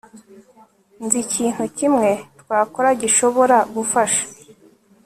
Nzi 1.03 1.17
ikintu 1.25 1.63
kimwe 1.77 2.09
twakora 2.41 2.89
gishobora 3.01 3.57
gufasha 3.75 4.23